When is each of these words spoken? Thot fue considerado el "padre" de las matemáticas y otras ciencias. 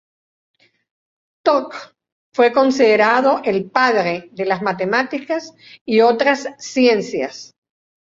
Thot 1.43 1.73
fue 2.33 2.51
considerado 2.51 3.39
el 3.43 3.69
"padre" 3.69 4.29
de 4.31 4.45
las 4.45 4.63
matemáticas 4.63 5.53
y 5.85 6.01
otras 6.01 6.47
ciencias. 6.57 7.53